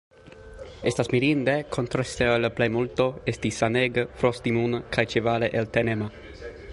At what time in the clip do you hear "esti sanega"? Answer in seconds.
3.35-4.07